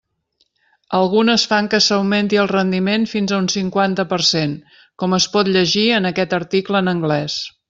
Algunes 0.99 1.43
fan 1.51 1.67
que 1.73 1.79
s'augmenti 1.87 2.39
el 2.45 2.49
rendiment 2.53 3.05
fins 3.13 3.35
a 3.35 3.39
un 3.43 3.51
cinquanta 3.59 4.07
per 4.15 4.21
cent, 4.33 4.57
com 5.05 5.17
es 5.23 5.29
pot 5.37 5.53
llegir 5.59 5.87
en 6.03 6.13
aquest 6.15 6.39
article 6.43 6.83
en 6.85 6.95
anglès. 6.99 7.39